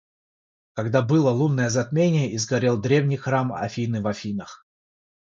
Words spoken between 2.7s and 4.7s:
древний храм Афины в Афинах